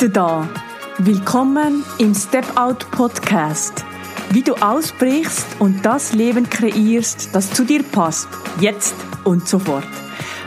du 0.00 0.08
da. 0.08 0.48
Willkommen 0.96 1.84
im 1.98 2.14
Step 2.14 2.56
Out 2.56 2.90
Podcast. 2.90 3.84
Wie 4.30 4.40
du 4.40 4.54
ausbrichst 4.54 5.46
und 5.58 5.84
das 5.84 6.14
Leben 6.14 6.48
kreierst, 6.48 7.34
das 7.34 7.52
zu 7.52 7.64
dir 7.66 7.82
passt. 7.82 8.26
Jetzt 8.60 8.94
und 9.24 9.46
sofort. 9.46 9.84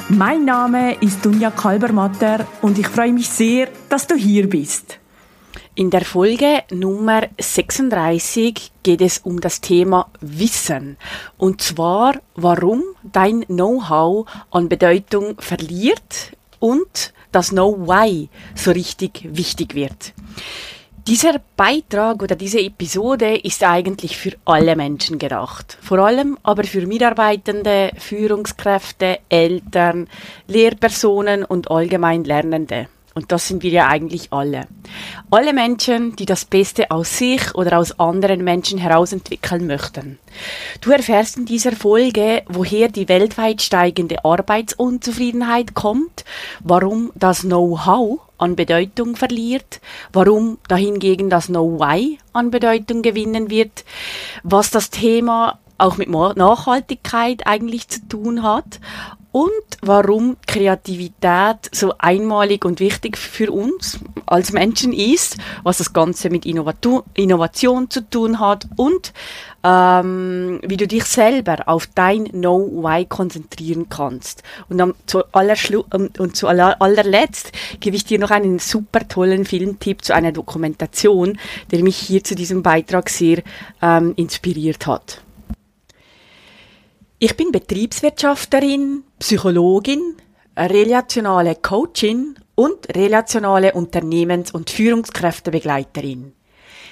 Mein 0.09 0.45
Name 0.45 0.95
ist 1.01 1.23
Dunja 1.23 1.51
Kalbermatter 1.51 2.47
und 2.63 2.79
ich 2.79 2.87
freue 2.87 3.13
mich 3.13 3.29
sehr, 3.29 3.67
dass 3.89 4.07
du 4.07 4.15
hier 4.15 4.49
bist. 4.49 4.97
In 5.75 5.91
der 5.91 6.03
Folge 6.03 6.63
Nummer 6.71 7.21
36 7.39 8.71
geht 8.81 9.01
es 9.01 9.19
um 9.19 9.39
das 9.39 9.61
Thema 9.61 10.07
Wissen. 10.19 10.97
Und 11.37 11.61
zwar, 11.61 12.15
warum 12.33 12.81
dein 13.03 13.41
Know-how 13.41 14.25
an 14.49 14.67
Bedeutung 14.67 15.35
verliert 15.37 16.33
und 16.63 17.11
das 17.33 17.49
Know-why 17.49 18.29
so 18.55 18.71
richtig 18.71 19.27
wichtig 19.35 19.75
wird. 19.75 20.13
Dieser 21.05 21.41
Beitrag 21.57 22.23
oder 22.23 22.37
diese 22.37 22.61
Episode 22.61 23.35
ist 23.35 23.65
eigentlich 23.65 24.15
für 24.15 24.31
alle 24.45 24.77
Menschen 24.77 25.19
gedacht. 25.19 25.77
Vor 25.81 25.99
allem 25.99 26.37
aber 26.41 26.63
für 26.63 26.87
Mitarbeitende, 26.87 27.91
Führungskräfte, 27.97 29.19
Eltern, 29.27 30.07
Lehrpersonen 30.47 31.43
und 31.43 31.69
allgemein 31.69 32.23
Lernende. 32.23 32.87
Und 33.15 33.31
das 33.31 33.47
sind 33.47 33.61
wir 33.61 33.69
ja 33.69 33.87
eigentlich 33.87 34.33
alle. 34.33 34.67
Alle 35.29 35.53
Menschen, 35.53 36.15
die 36.15 36.25
das 36.25 36.45
Beste 36.45 36.89
aus 36.89 37.17
sich 37.17 37.53
oder 37.53 37.77
aus 37.77 37.99
anderen 37.99 38.43
Menschen 38.43 38.79
herausentwickeln 38.79 39.67
möchten. 39.67 40.17
Du 40.81 40.89
erfährst 40.89 41.37
in 41.37 41.45
dieser 41.45 41.73
Folge, 41.73 42.41
woher 42.47 42.89
die 42.89 43.07
weltweit 43.09 43.61
steigende 43.61 44.25
Arbeitsunzufriedenheit 44.25 45.75
kommt, 45.75 46.25
warum 46.61 47.11
das 47.13 47.41
Know-how 47.41 48.19
an 48.39 48.55
Bedeutung 48.55 49.15
verliert, 49.15 49.79
warum 50.11 50.57
dahingegen 50.67 51.29
das 51.29 51.47
Know-why 51.47 52.17
an 52.33 52.49
Bedeutung 52.49 53.03
gewinnen 53.03 53.51
wird, 53.51 53.85
was 54.41 54.71
das 54.71 54.89
Thema 54.89 55.59
auch 55.77 55.97
mit 55.97 56.09
Nachhaltigkeit 56.09 57.45
eigentlich 57.45 57.87
zu 57.89 58.07
tun 58.07 58.43
hat 58.43 58.79
und 59.33 59.51
warum 59.81 60.37
Kreativität 60.45 61.57
so 61.71 61.95
einmalig 61.97 62.63
und 62.65 62.79
wichtig 62.79 63.17
für 63.17 63.51
uns 63.51 63.99
als 64.27 64.53
Menschen 64.53 64.93
ist, 64.93 65.37
was 65.63 65.79
das 65.79 65.91
Ganze 65.91 66.29
mit 66.29 66.45
Innovation 66.45 67.89
zu 67.89 68.07
tun 68.07 68.39
hat 68.39 68.67
und 68.75 69.11
ähm, 69.63 70.59
wie 70.63 70.77
du 70.77 70.87
dich 70.87 71.05
selber 71.05 71.63
auf 71.65 71.87
dein 71.95 72.25
Know-why 72.25 73.05
konzentrieren 73.05 73.89
kannst. 73.89 74.43
Und, 74.69 74.77
dann 74.77 74.93
zu 75.07 75.23
allerschlu 75.31 75.83
und, 75.91 76.19
und 76.19 76.35
zu 76.35 76.47
aller, 76.47 76.79
allerletzt 76.79 77.51
gebe 77.79 77.95
ich 77.95 78.05
dir 78.05 78.19
noch 78.19 78.29
einen 78.29 78.59
super 78.59 79.07
tollen 79.07 79.45
Filmtipp 79.45 80.05
zu 80.05 80.13
einer 80.13 80.31
Dokumentation, 80.31 81.39
der 81.71 81.81
mich 81.81 81.97
hier 81.97 82.23
zu 82.23 82.35
diesem 82.35 82.61
Beitrag 82.61 83.09
sehr 83.09 83.41
ähm, 83.81 84.13
inspiriert 84.15 84.85
hat. 84.85 85.23
Ich 87.25 87.37
bin 87.37 87.53
Betriebswirtschafterin, 87.53 89.05
Psychologin, 89.17 90.17
relationale 90.57 91.55
Coachin 91.55 92.35
und 92.53 92.93
relationale 92.97 93.71
Unternehmens- 93.71 94.51
und 94.51 94.69
Führungskräftebegleiterin. 94.69 96.33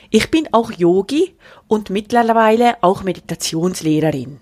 Ich 0.10 0.32
bin 0.32 0.48
auch 0.54 0.72
Yogi 0.72 1.36
und 1.68 1.90
mittlerweile 1.90 2.82
auch 2.82 3.04
Meditationslehrerin. 3.04 4.40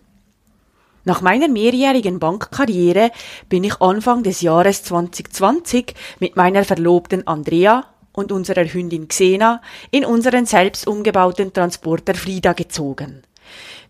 Nach 1.06 1.22
meiner 1.22 1.48
mehrjährigen 1.48 2.20
Bankkarriere 2.20 3.10
bin 3.50 3.64
ich 3.64 3.82
Anfang 3.82 4.22
des 4.22 4.42
Jahres 4.42 4.84
2020 4.84 5.96
mit 6.20 6.36
meiner 6.36 6.66
Verlobten 6.66 7.26
Andrea 7.26 7.88
und 8.12 8.32
unserer 8.32 8.66
Hündin 8.66 9.08
Xena 9.08 9.60
in 9.90 10.06
unseren 10.06 10.46
selbst 10.46 10.86
umgebauten 10.86 11.52
Transporter 11.52 12.14
Frieda 12.14 12.54
gezogen. 12.54 13.24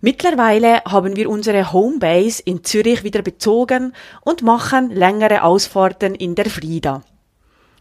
Mittlerweile 0.01 0.81
haben 0.85 1.17
wir 1.17 1.29
unsere 1.29 1.73
Homebase 1.73 2.41
in 2.45 2.63
Zürich 2.63 3.03
wieder 3.03 3.21
bezogen 3.21 3.93
und 4.21 4.43
machen 4.43 4.91
längere 4.91 5.43
Ausfahrten 5.43 6.15
in 6.15 6.35
der 6.35 6.49
Frieda. 6.49 7.01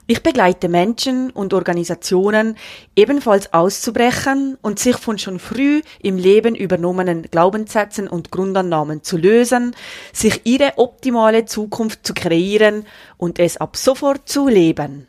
Ich 0.08 0.24
begleite 0.24 0.68
Menschen 0.68 1.30
und 1.30 1.54
Organisationen 1.54 2.56
ebenfalls 2.96 3.52
auszubrechen 3.52 4.58
und 4.62 4.80
sich 4.80 4.96
von 4.96 5.18
schon 5.18 5.38
früh 5.38 5.82
im 6.02 6.16
Leben 6.16 6.56
übernommenen 6.56 7.22
Glaubenssätzen 7.22 8.08
und 8.08 8.32
Grundannahmen 8.32 9.04
zu 9.04 9.16
lösen, 9.16 9.76
sich 10.12 10.40
ihre 10.44 10.78
optimale 10.78 11.44
Zukunft 11.44 12.04
zu 12.04 12.14
kreieren 12.14 12.84
und 13.16 13.38
es 13.38 13.58
ab 13.58 13.76
sofort 13.76 14.28
zu 14.28 14.48
leben. 14.48 15.06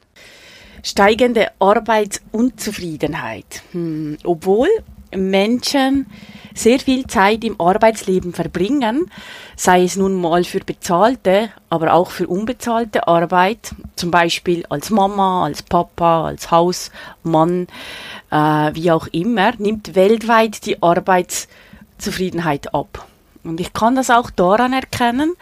Steigende 0.84 1.47
Arbeitsunzufriedenheit. 1.59 3.64
Hm, 3.72 4.20
obwohl 4.24 4.70
Menschen 5.16 6.08
sehr 6.53 6.80
viel 6.80 7.08
Zeit 7.08 7.44
im 7.44 7.59
Arbeitsleben 7.59 8.34
verbringen, 8.34 9.09
sei 9.56 9.84
es 9.84 9.96
nun 9.96 10.20
mal 10.20 10.44
für 10.44 10.59
bezahlte, 10.59 11.50
aber 11.70 11.94
auch 11.94 12.12
für 12.12 12.28
unbezahlte 12.28 13.08
Arbeit, 13.08 13.74
zum 13.96 14.12
Beispiel 14.12 14.66
als 14.70 14.90
Mama, 14.90 15.46
als 15.46 15.64
Papa, 15.64 16.25
als 16.25 16.52
Hausmann, 16.52 17.68
äh, 18.31 18.36
wie 18.36 18.92
auch 18.92 19.08
immer, 19.08 19.53
nimmt 19.58 19.96
weltweit 19.96 20.66
die 20.66 20.81
Arbeitszufriedenheit 20.81 22.74
ab. 22.74 23.08
Und 23.44 23.62
ich 23.62 23.72
kann 23.72 23.96
das 23.96 24.09
auch 24.09 24.30
daran 24.30 24.74
erkennen, 24.74 25.34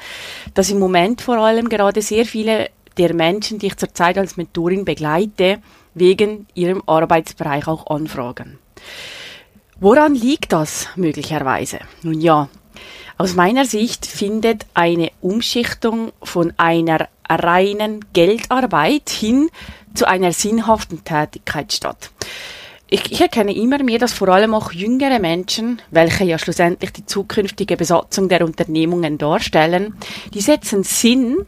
dass 0.53 0.69
im 0.69 0.79
Moment 0.79 1.21
vor 1.21 1.37
allem 1.37 1.67
gerade 1.67 2.01
sehr 2.01 2.25
viele 2.25 2.69
der 2.97 3.13
Menschen, 3.13 3.59
die 3.59 3.67
ich 3.67 3.77
zurzeit 3.77 4.17
als 4.17 4.37
Mentorin 4.37 4.85
begleite, 4.85 5.59
wegen 5.93 6.47
ihrem 6.53 6.83
Arbeitsbereich 6.85 7.67
auch 7.67 7.87
anfragen. 7.87 8.59
Woran 9.79 10.15
liegt 10.15 10.53
das 10.53 10.87
möglicherweise? 10.95 11.79
Nun 12.01 12.19
ja, 12.19 12.49
aus 13.19 13.35
meiner 13.35 13.63
Sicht 13.63 14.07
findet 14.07 14.65
eine 14.73 15.11
Umschichtung 15.21 16.13
von 16.23 16.51
einer 16.57 17.07
reinen 17.29 18.03
Geldarbeit 18.11 19.11
hin 19.11 19.49
zu 19.93 20.07
einer 20.07 20.33
sinnhaften 20.33 21.03
Tätigkeit 21.03 21.73
statt. 21.73 22.09
Ich, 22.89 23.11
ich, 23.11 23.21
erkenne 23.21 23.53
immer 23.53 23.83
mehr, 23.83 23.99
dass 23.99 24.13
vor 24.13 24.29
allem 24.29 24.55
auch 24.55 24.71
jüngere 24.71 25.19
Menschen, 25.19 25.79
welche 25.91 26.23
ja 26.23 26.39
schlussendlich 26.39 26.91
die 26.93 27.05
zukünftige 27.05 27.77
Besatzung 27.77 28.29
der 28.29 28.45
Unternehmungen 28.45 29.19
darstellen, 29.19 29.95
die 30.33 30.41
setzen 30.41 30.81
Sinn 30.81 31.45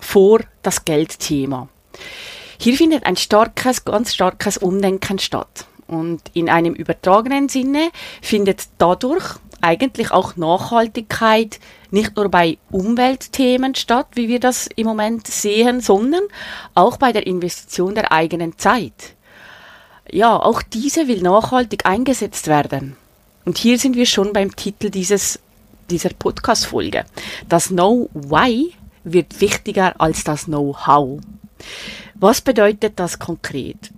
vor 0.00 0.40
das 0.62 0.84
Geldthema. 0.84 1.68
Hier 2.58 2.74
findet 2.74 3.06
ein 3.06 3.16
starkes, 3.16 3.84
ganz 3.84 4.14
starkes 4.14 4.58
Umdenken 4.58 5.20
statt. 5.20 5.67
Und 5.88 6.20
in 6.34 6.48
einem 6.48 6.74
übertragenen 6.74 7.48
Sinne 7.48 7.90
findet 8.22 8.68
dadurch 8.76 9.36
eigentlich 9.60 10.12
auch 10.12 10.36
Nachhaltigkeit 10.36 11.58
nicht 11.90 12.14
nur 12.16 12.28
bei 12.28 12.58
Umweltthemen 12.70 13.74
statt, 13.74 14.06
wie 14.14 14.28
wir 14.28 14.38
das 14.38 14.68
im 14.76 14.86
Moment 14.86 15.26
sehen, 15.26 15.80
sondern 15.80 16.22
auch 16.74 16.98
bei 16.98 17.12
der 17.12 17.26
Investition 17.26 17.94
der 17.94 18.12
eigenen 18.12 18.58
Zeit. 18.58 19.14
Ja, 20.10 20.36
auch 20.36 20.62
diese 20.62 21.08
will 21.08 21.22
nachhaltig 21.22 21.86
eingesetzt 21.86 22.46
werden. 22.46 22.96
Und 23.44 23.58
hier 23.58 23.78
sind 23.78 23.96
wir 23.96 24.06
schon 24.06 24.32
beim 24.32 24.54
Titel 24.54 24.90
dieses, 24.90 25.38
dieser 25.90 26.10
Podcast-Folge. 26.10 27.04
Das 27.48 27.68
Know-Why 27.68 28.74
wird 29.04 29.40
wichtiger 29.40 29.98
als 29.98 30.24
das 30.24 30.44
Know-How. 30.44 31.20
Was 32.14 32.40
bedeutet 32.42 32.94
das 32.96 33.18
konkret? 33.18 33.90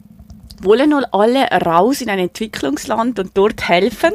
Wollen 0.63 0.91
nun 0.91 1.05
alle 1.13 1.47
raus 1.47 2.01
in 2.01 2.11
ein 2.11 2.19
Entwicklungsland 2.19 3.19
und 3.19 3.37
dort 3.37 3.69
helfen, 3.69 4.13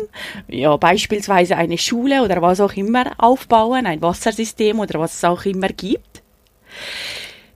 ja, 0.47 0.75
beispielsweise 0.77 1.57
eine 1.57 1.77
Schule 1.77 2.23
oder 2.23 2.41
was 2.41 2.59
auch 2.59 2.73
immer 2.73 3.11
aufbauen, 3.17 3.85
ein 3.85 4.01
Wassersystem 4.01 4.79
oder 4.79 4.99
was 4.99 5.15
es 5.15 5.23
auch 5.23 5.45
immer 5.45 5.69
gibt. 5.69 6.21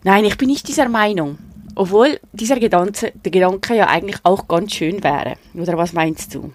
Nein, 0.03 0.25
ich 0.25 0.38
bin 0.38 0.50
nicht 0.50 0.68
dieser 0.68 0.89
Meinung. 0.89 1.38
Obwohl 1.75 2.19
dieser 2.33 2.59
Gedanke, 2.59 3.13
der 3.13 3.31
Gedanke 3.31 3.75
ja 3.75 3.88
eigentlich 3.88 4.19
auch 4.24 4.47
ganz 4.47 4.74
schön 4.74 5.03
wäre. 5.03 5.35
Oder 5.53 5.77
was 5.77 5.94
meinst 5.94 6.33
du? 6.35 6.51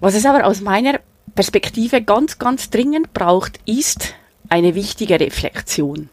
Was 0.00 0.14
es 0.14 0.26
aber 0.26 0.46
aus 0.46 0.60
meiner 0.60 1.00
Perspektive 1.34 2.02
ganz, 2.02 2.38
ganz 2.38 2.70
dringend 2.70 3.12
braucht, 3.12 3.60
ist 3.66 4.14
eine 4.48 4.74
wichtige 4.74 5.20
Reflexion 5.20 6.10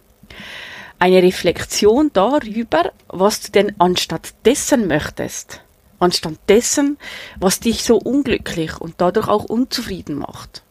eine 1.00 1.22
Reflexion 1.22 2.12
darüber, 2.14 2.92
was 3.08 3.42
du 3.42 3.52
denn 3.52 3.74
anstatt 3.80 4.34
dessen 4.46 4.88
möchtest. 4.88 5.62
Anstatt 6.00 6.38
dessen, 6.48 6.98
was 7.40 7.60
dich 7.60 7.84
so 7.84 7.98
unglücklich 7.98 8.80
und 8.80 8.96
dadurch 8.98 9.28
auch 9.28 9.46
unzufrieden 9.46 10.16
macht. 10.16 10.64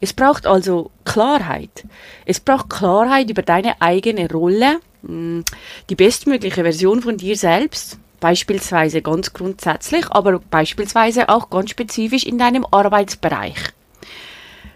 Es 0.00 0.12
braucht 0.12 0.46
also 0.46 0.90
Klarheit. 1.04 1.84
Es 2.26 2.40
braucht 2.40 2.70
Klarheit 2.70 3.30
über 3.30 3.42
deine 3.42 3.80
eigene 3.80 4.28
Rolle, 4.28 4.80
hm, 5.04 5.44
die 5.88 5.94
bestmögliche 5.94 6.62
Version 6.62 7.02
von 7.02 7.16
dir 7.16 7.36
selbst, 7.36 7.98
beispielsweise 8.18 9.02
ganz 9.02 9.32
grundsätzlich, 9.32 10.10
aber 10.10 10.38
beispielsweise 10.38 11.28
auch 11.28 11.50
ganz 11.50 11.70
spezifisch 11.70 12.24
in 12.24 12.38
deinem 12.38 12.66
Arbeitsbereich. 12.70 13.58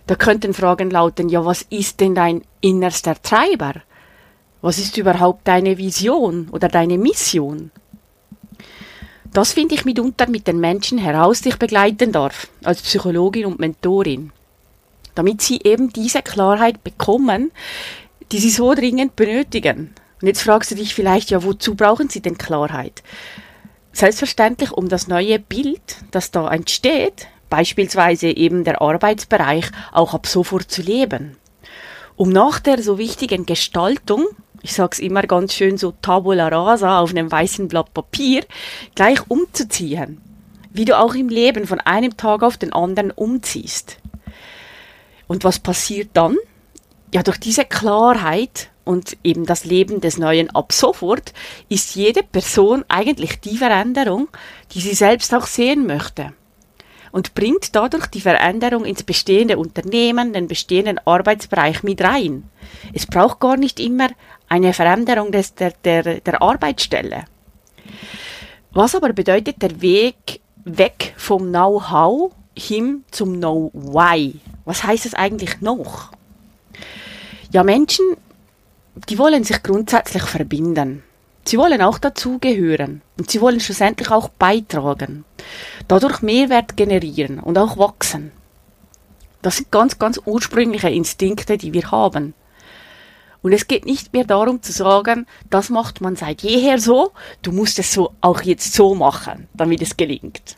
Da 0.06 0.14
könnten 0.14 0.54
Fragen 0.54 0.90
lauten, 0.90 1.28
ja, 1.28 1.44
was 1.44 1.62
ist 1.62 2.00
denn 2.00 2.14
dein 2.14 2.42
innerster 2.60 3.20
Treiber? 3.20 3.74
Was 4.66 4.78
ist 4.78 4.96
überhaupt 4.96 5.46
deine 5.46 5.78
Vision 5.78 6.48
oder 6.50 6.66
deine 6.66 6.98
Mission? 6.98 7.70
das 9.32 9.52
finde 9.52 9.76
ich 9.76 9.84
mitunter 9.84 10.28
mit 10.28 10.48
den 10.48 10.58
Menschen 10.58 10.98
heraus, 10.98 11.40
die 11.40 11.50
ich 11.50 11.58
begleiten 11.60 12.10
darf, 12.10 12.48
als 12.64 12.82
Psychologin 12.82 13.46
und 13.46 13.60
Mentorin. 13.60 14.32
Damit 15.14 15.40
sie 15.40 15.60
eben 15.62 15.92
diese 15.92 16.20
Klarheit 16.20 16.82
bekommen, 16.82 17.52
die 18.32 18.40
sie 18.40 18.50
so 18.50 18.74
dringend 18.74 19.14
benötigen. 19.14 19.94
Und 20.20 20.26
jetzt 20.26 20.42
fragst 20.42 20.72
du 20.72 20.74
dich 20.74 20.96
vielleicht, 20.96 21.30
ja, 21.30 21.44
wozu 21.44 21.76
brauchen 21.76 22.08
sie 22.08 22.20
denn 22.20 22.36
Klarheit? 22.36 23.04
Selbstverständlich 23.92 24.72
um 24.72 24.88
das 24.88 25.06
neue 25.06 25.38
Bild, 25.38 25.98
das 26.10 26.32
da 26.32 26.50
entsteht, 26.50 27.28
beispielsweise 27.50 28.26
eben 28.36 28.64
der 28.64 28.82
Arbeitsbereich, 28.82 29.66
auch 29.92 30.12
ab 30.12 30.26
sofort 30.26 30.72
zu 30.72 30.82
leben. 30.82 31.36
Um 32.16 32.30
nach 32.30 32.58
der 32.58 32.82
so 32.82 32.98
wichtigen 32.98 33.46
Gestaltung, 33.46 34.26
ich 34.62 34.72
sag's 34.72 34.98
immer 34.98 35.22
ganz 35.22 35.54
schön 35.54 35.78
so 35.78 35.92
tabula 36.02 36.48
rasa 36.48 37.00
auf 37.00 37.10
einem 37.10 37.30
weißen 37.30 37.68
Blatt 37.68 37.92
Papier, 37.94 38.44
gleich 38.94 39.20
umzuziehen. 39.28 40.20
Wie 40.70 40.84
du 40.84 40.98
auch 40.98 41.14
im 41.14 41.28
Leben 41.28 41.66
von 41.66 41.80
einem 41.80 42.16
Tag 42.16 42.42
auf 42.42 42.56
den 42.56 42.72
anderen 42.72 43.10
umziehst. 43.10 43.98
Und 45.26 45.44
was 45.44 45.58
passiert 45.58 46.10
dann? 46.12 46.36
Ja, 47.14 47.22
durch 47.22 47.38
diese 47.38 47.64
Klarheit 47.64 48.70
und 48.84 49.16
eben 49.24 49.46
das 49.46 49.64
Leben 49.64 50.00
des 50.00 50.18
Neuen 50.18 50.50
ab 50.50 50.72
sofort 50.72 51.32
ist 51.68 51.94
jede 51.94 52.22
Person 52.22 52.84
eigentlich 52.88 53.40
die 53.40 53.56
Veränderung, 53.56 54.28
die 54.72 54.80
sie 54.80 54.94
selbst 54.94 55.34
auch 55.34 55.46
sehen 55.46 55.86
möchte 55.86 56.32
und 57.16 57.34
bringt 57.34 57.74
dadurch 57.74 58.06
die 58.08 58.20
Veränderung 58.20 58.84
ins 58.84 59.02
bestehende 59.02 59.56
Unternehmen, 59.56 60.34
den 60.34 60.48
bestehenden 60.48 61.00
Arbeitsbereich 61.06 61.82
mit 61.82 62.02
rein. 62.02 62.44
Es 62.92 63.06
braucht 63.06 63.40
gar 63.40 63.56
nicht 63.56 63.80
immer 63.80 64.08
eine 64.48 64.72
Veränderung 64.72 65.32
des, 65.32 65.54
der, 65.54 65.72
der, 65.84 66.20
der 66.20 66.42
Arbeitsstelle. 66.42 67.24
Was 68.72 68.94
aber 68.94 69.12
bedeutet 69.12 69.62
der 69.62 69.80
Weg 69.80 70.40
weg 70.64 71.14
vom 71.16 71.48
Know-how 71.48 72.32
hin 72.56 73.04
zum 73.10 73.34
Know-why? 73.38 74.34
Was 74.64 74.84
heißt 74.84 75.06
es 75.06 75.14
eigentlich 75.14 75.60
noch? 75.60 76.10
Ja, 77.52 77.62
Menschen, 77.62 78.04
die 79.08 79.18
wollen 79.18 79.44
sich 79.44 79.62
grundsätzlich 79.62 80.24
verbinden. 80.24 81.02
Sie 81.44 81.58
wollen 81.58 81.80
auch 81.80 81.98
dazugehören 81.98 83.02
und 83.18 83.30
sie 83.30 83.40
wollen 83.40 83.60
schlussendlich 83.60 84.10
auch 84.10 84.28
beitragen. 84.28 85.24
Dadurch 85.86 86.20
Mehrwert 86.20 86.76
generieren 86.76 87.38
und 87.38 87.56
auch 87.56 87.78
wachsen. 87.78 88.32
Das 89.42 89.58
sind 89.58 89.70
ganz, 89.70 89.98
ganz 89.98 90.20
ursprüngliche 90.24 90.90
Instinkte, 90.90 91.56
die 91.56 91.72
wir 91.72 91.90
haben. 91.92 92.34
Und 93.46 93.52
es 93.52 93.68
geht 93.68 93.86
nicht 93.86 94.12
mehr 94.12 94.24
darum 94.24 94.60
zu 94.60 94.72
sagen, 94.72 95.24
das 95.50 95.70
macht 95.70 96.00
man 96.00 96.16
seit 96.16 96.42
jeher 96.42 96.80
so, 96.80 97.12
du 97.42 97.52
musst 97.52 97.78
es 97.78 97.92
so 97.92 98.10
auch 98.20 98.42
jetzt 98.42 98.74
so 98.74 98.96
machen, 98.96 99.46
damit 99.54 99.80
es 99.82 99.96
gelingt. 99.96 100.56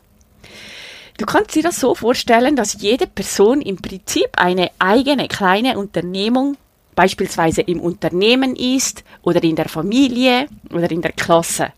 Du 1.19 1.27
kannst 1.27 1.53
dir 1.53 1.61
das 1.61 1.79
so 1.79 1.93
vorstellen, 1.93 2.55
dass 2.55 2.81
jede 2.81 3.05
Person 3.05 3.61
im 3.61 3.77
Prinzip 3.77 4.29
eine 4.37 4.71
eigene 4.79 5.27
kleine 5.27 5.77
Unternehmung 5.77 6.57
beispielsweise 6.95 7.61
im 7.61 7.79
Unternehmen 7.79 8.55
ist 8.55 9.03
oder 9.21 9.43
in 9.43 9.55
der 9.55 9.69
Familie 9.69 10.47
oder 10.73 10.89
in 10.89 11.03
der 11.03 11.11
Klasse. 11.11 11.73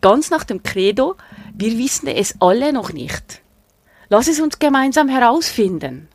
Ganz 0.00 0.30
nach 0.30 0.44
dem 0.44 0.62
Credo, 0.62 1.16
wir 1.54 1.76
wissen 1.76 2.06
es 2.06 2.36
alle 2.38 2.72
noch 2.72 2.92
nicht. 2.92 3.42
Lass 4.10 4.28
es 4.28 4.38
uns 4.38 4.60
gemeinsam 4.60 5.08
herausfinden. 5.08 6.06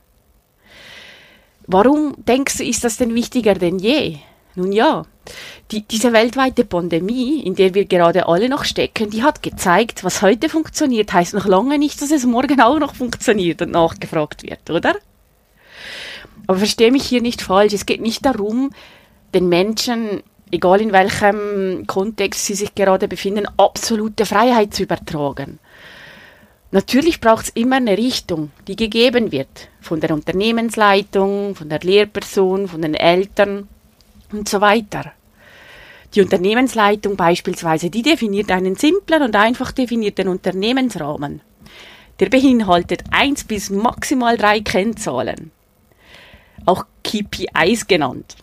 Warum 1.67 2.15
denkst 2.17 2.57
du, 2.57 2.63
ist 2.63 2.83
das 2.83 2.97
denn 2.97 3.15
wichtiger 3.15 3.53
denn 3.53 3.79
je? 3.79 4.17
Nun 4.55 4.71
ja, 4.73 5.03
die, 5.71 5.83
diese 5.83 6.11
weltweite 6.11 6.65
Pandemie, 6.65 7.41
in 7.41 7.55
der 7.55 7.73
wir 7.73 7.85
gerade 7.85 8.27
alle 8.27 8.49
noch 8.49 8.65
stecken, 8.65 9.09
die 9.09 9.23
hat 9.23 9.41
gezeigt, 9.41 10.03
was 10.03 10.21
heute 10.21 10.49
funktioniert, 10.49 11.13
heißt 11.13 11.33
noch 11.33 11.45
lange 11.45 11.79
nicht, 11.79 12.01
dass 12.01 12.11
es 12.11 12.25
morgen 12.25 12.59
auch 12.59 12.79
noch 12.79 12.95
funktioniert 12.95 13.61
und 13.61 13.71
nachgefragt 13.71 14.43
wird, 14.43 14.69
oder? 14.69 14.95
Aber 16.47 16.57
verstehe 16.57 16.91
mich 16.91 17.03
hier 17.03 17.21
nicht 17.21 17.41
falsch, 17.41 17.73
es 17.73 17.85
geht 17.85 18.01
nicht 18.01 18.25
darum, 18.25 18.71
den 19.33 19.47
Menschen, 19.47 20.21
egal 20.51 20.81
in 20.81 20.91
welchem 20.91 21.87
Kontext 21.87 22.45
sie 22.45 22.55
sich 22.55 22.75
gerade 22.75 23.07
befinden, 23.07 23.47
absolute 23.57 24.25
Freiheit 24.25 24.73
zu 24.73 24.83
übertragen. 24.83 25.59
Natürlich 26.73 27.19
braucht 27.19 27.45
es 27.45 27.49
immer 27.49 27.75
eine 27.75 27.97
Richtung, 27.97 28.51
die 28.67 28.77
gegeben 28.77 29.33
wird, 29.33 29.67
von 29.81 29.99
der 29.99 30.13
Unternehmensleitung, 30.13 31.53
von 31.53 31.67
der 31.67 31.81
Lehrperson, 31.81 32.69
von 32.69 32.81
den 32.81 32.93
Eltern 32.93 33.67
und 34.31 34.47
so 34.47 34.61
weiter. 34.61 35.11
Die 36.15 36.21
Unternehmensleitung 36.21 37.17
beispielsweise, 37.17 37.89
die 37.89 38.01
definiert 38.01 38.51
einen 38.51 38.75
simplen 38.75 39.21
und 39.21 39.35
einfach 39.35 39.73
definierten 39.73 40.29
Unternehmensrahmen. 40.29 41.41
Der 42.21 42.29
beinhaltet 42.29 43.03
eins 43.11 43.43
bis 43.43 43.69
maximal 43.69 44.37
drei 44.37 44.61
Kennzahlen, 44.61 45.51
auch 46.65 46.85
KPIs 47.03 47.87
genannt. 47.87 48.37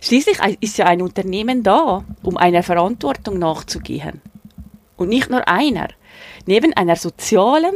Schließlich 0.00 0.38
ist 0.60 0.78
ja 0.78 0.86
ein 0.86 1.02
Unternehmen 1.02 1.62
da, 1.62 2.04
um 2.22 2.36
einer 2.36 2.64
Verantwortung 2.64 3.38
nachzugehen. 3.38 4.20
Und 4.96 5.08
nicht 5.08 5.30
nur 5.30 5.46
einer. 5.48 5.88
Neben 6.46 6.72
einer 6.74 6.96
sozialen, 6.96 7.74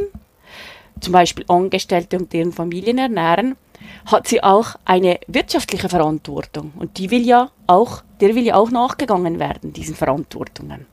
zum 0.99 1.13
Beispiel 1.13 1.45
Angestellte 1.47 2.17
und 2.17 2.33
deren 2.33 2.51
Familien 2.51 2.97
ernähren, 2.97 3.55
hat 4.05 4.27
sie 4.27 4.43
auch 4.43 4.75
eine 4.85 5.19
wirtschaftliche 5.27 5.89
Verantwortung. 5.89 6.73
Und 6.77 6.97
die 6.97 7.11
will 7.11 7.25
ja 7.25 7.51
auch, 7.67 8.03
der 8.19 8.35
will 8.35 8.45
ja 8.45 8.55
auch 8.55 8.71
nachgegangen 8.71 9.39
werden, 9.39 9.73
diesen 9.73 9.95
Verantwortungen. 9.95 10.85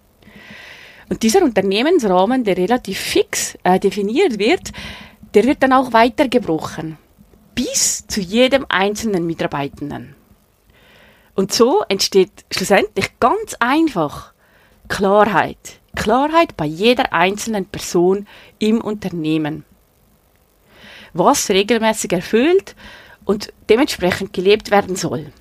Und 1.09 1.23
dieser 1.23 1.43
Unternehmensrahmen, 1.43 2.45
der 2.45 2.57
relativ 2.57 2.99
fix 2.99 3.57
äh, 3.63 3.79
definiert 3.79 4.39
wird, 4.39 4.73
der 5.35 5.45
wird 5.45 5.63
dann 5.63 5.73
auch 5.73 5.93
weitergebrochen. 5.93 6.99
Bis 7.55 8.07
zu 8.07 8.21
jedem 8.21 8.67
einzelnen 8.69 9.27
Mitarbeitenden. 9.27 10.15
Und 11.35 11.53
so 11.53 11.83
entsteht 11.89 12.45
schlussendlich 12.51 13.21
ganz 13.21 13.55
einfach 13.61 14.33
Klarheit. 14.89 15.81
Klarheit 15.97 16.57
bei 16.57 16.67
jeder 16.67 17.13
einzelnen 17.13 17.67
Person 17.67 18.29
im 18.61 18.81
Unternehmen. 18.81 19.65
Was 21.13 21.49
regelmäßig 21.51 22.13
erfüllt 22.13 22.77
und 23.25 23.53
dementsprechend 23.69 24.33
gelebt 24.33 24.71
werden 24.71 24.95
soll. 24.95 25.33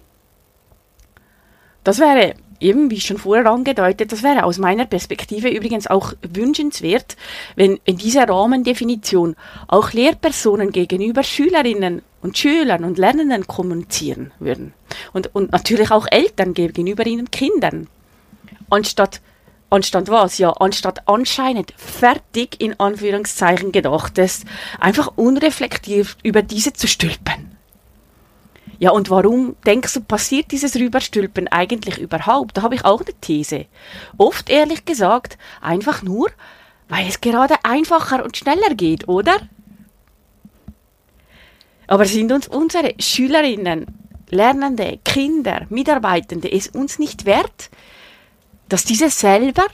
Das 1.84 2.00
wäre 2.00 2.34
eben, 2.60 2.90
wie 2.90 3.00
schon 3.00 3.18
vorher 3.18 3.46
angedeutet, 3.46 4.12
das 4.12 4.24
wäre 4.24 4.44
aus 4.44 4.58
meiner 4.58 4.86
Perspektive 4.86 5.50
übrigens 5.50 5.88
auch 5.88 6.14
wünschenswert, 6.22 7.16
wenn 7.56 7.80
in 7.86 7.98
dieser 7.98 8.28
Rahmendefinition 8.28 9.36
auch 9.68 9.94
Lehrpersonen 9.94 10.72
gegenüber 10.72 11.24
Schülerinnen 11.24 12.02
und 12.22 12.38
Schülern 12.38 12.84
und 12.84 12.98
Lernenden 12.98 13.46
kommunizieren 13.48 14.32
würden. 14.40 14.74
Und, 15.14 15.34
und 15.36 15.52
natürlich 15.52 15.92
auch 15.92 16.08
Eltern 16.10 16.54
gegenüber 16.54 17.06
ihren 17.06 17.30
Kindern. 17.30 17.88
Anstatt, 18.70 19.22
anstatt 19.70 20.10
was? 20.10 20.38
Ja, 20.38 20.52
anstatt 20.52 21.08
anscheinend 21.08 21.74
fertig 21.78 22.62
in 22.62 22.80
Anführungszeichen 22.80 23.72
gedachtes, 23.72 24.46
einfach 24.80 25.14
unreflektiert 25.16 26.18
über 26.24 26.42
diese 26.42 26.74
zu 26.74 26.88
stülpen. 26.88 27.56
Ja, 28.78 28.92
und 28.92 29.10
warum 29.10 29.56
denkst 29.66 29.94
du, 29.94 30.02
passiert 30.02 30.52
dieses 30.52 30.76
Rüberstülpen 30.76 31.48
eigentlich 31.48 31.98
überhaupt? 31.98 32.58
Da 32.58 32.62
habe 32.62 32.76
ich 32.76 32.84
auch 32.84 33.02
eine 33.02 33.14
These. 33.22 33.66
Oft 34.18 34.50
ehrlich 34.50 34.86
gesagt, 34.86 35.38
einfach 35.62 36.02
nur, 36.04 36.30
weil 36.90 37.08
es 37.08 37.22
gerade 37.22 37.56
einfacher 37.64 38.24
und 38.24 38.36
schneller 38.36 38.76
geht, 38.76 39.08
oder? 39.08 39.38
Aber 41.88 42.06
sind 42.06 42.32
uns 42.32 42.48
unsere 42.48 42.94
Schülerinnen, 43.00 43.86
Lernende, 44.30 45.00
Kinder, 45.06 45.66
Mitarbeitende 45.70 46.52
es 46.52 46.68
uns 46.68 47.00
nicht 47.00 47.26
wert, 47.26 47.70
dass 48.70 48.84
diese 48.84 49.10
selber 49.10 49.66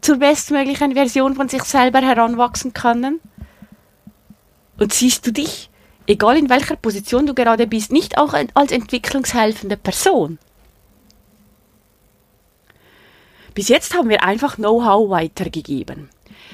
zur 0.00 0.18
bestmöglichen 0.18 0.92
Version 0.92 1.34
von 1.34 1.48
sich 1.48 1.62
selber 1.62 2.00
heranwachsen 2.00 2.72
können? 2.72 3.20
Und 4.78 4.92
siehst 4.92 5.26
du 5.26 5.32
dich 5.32 5.70
egal 6.06 6.36
in 6.36 6.50
welcher 6.50 6.76
Position 6.76 7.26
du 7.26 7.34
gerade 7.34 7.66
bist, 7.66 7.92
nicht 7.92 8.18
auch 8.18 8.34
als 8.34 8.72
entwicklungshelfende 8.72 9.76
Person. 9.76 10.38
Bis 13.54 13.68
jetzt 13.68 13.94
haben 13.94 14.08
wir 14.08 14.24
einfach 14.24 14.56
Know-how 14.56 15.10
weitergegeben. 15.10 16.10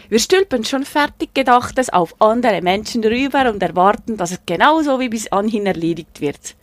Wir 0.09 0.19
stülpen 0.19 0.64
schon 0.64 0.85
fertig 0.85 1.35
Gedachtes 1.35 1.88
auf 1.90 2.14
andere 2.21 2.62
Menschen 2.62 3.02
rüber 3.02 3.50
und 3.50 3.62
erwarten, 3.62 4.16
dass 4.16 4.33
es 4.33 4.40
genauso 4.45 5.00
wie 5.00 5.09
bis 5.09 5.30
anhin 5.33 5.66
erledigt 5.66 6.21
wird. 6.21 6.57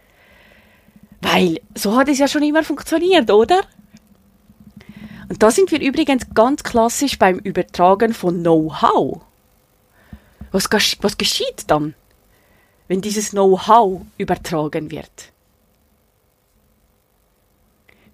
Weil 1.21 1.59
so 1.73 1.95
hat 1.95 2.09
es 2.09 2.19
ja 2.19 2.27
schon 2.27 2.43
immer 2.43 2.63
funktioniert, 2.63 3.31
oder? 3.31 3.61
Und 5.29 5.43
da 5.43 5.51
sind 5.51 5.71
wir 5.71 5.81
übrigens 5.81 6.27
ganz 6.33 6.63
klassisch 6.63 7.19
beim 7.19 7.39
Übertragen 7.39 8.13
von 8.13 8.41
Know-how. 8.41 9.21
Was, 10.51 10.69
was 11.01 11.17
geschieht 11.17 11.65
dann? 11.67 11.93
wenn 12.87 13.01
dieses 13.01 13.31
Know-how 13.31 14.01
übertragen 14.17 14.91
wird. 14.91 15.31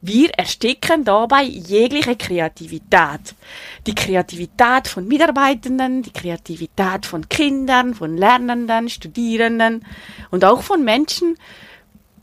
Wir 0.01 0.31
ersticken 0.31 1.05
dabei 1.05 1.43
jegliche 1.43 2.17
Kreativität. 2.17 3.35
Die 3.87 3.95
Kreativität 3.95 4.89
von 4.89 5.07
Mitarbeitenden, 5.07 6.01
die 6.01 6.11
Kreativität 6.11 7.05
von 7.05 7.29
Kindern, 7.29 7.93
von 7.93 8.17
Lernenden, 8.17 8.89
Studierenden 8.89 9.85
und 10.29 10.43
auch 10.43 10.61
von 10.61 10.83
Menschen, 10.83 11.37